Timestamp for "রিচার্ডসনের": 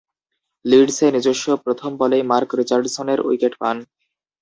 2.59-3.19